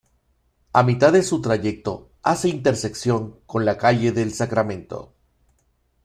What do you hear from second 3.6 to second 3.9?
la